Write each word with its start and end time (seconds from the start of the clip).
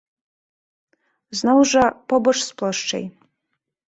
Зноў 1.41 1.59
жа, 1.73 1.83
побач 2.13 2.35
з 2.47 2.51
плошчай. 2.61 3.05